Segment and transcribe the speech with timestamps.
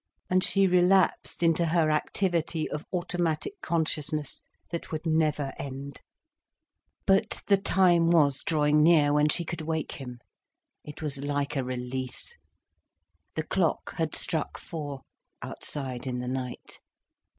[0.31, 6.01] And she relapsed into her activity of automatic consciousness, that would never end.
[7.05, 10.17] But the time was drawing near when she could wake him.
[10.83, 12.35] It was like a release.
[13.35, 15.01] The clock had struck four,
[15.43, 16.79] outside in the night.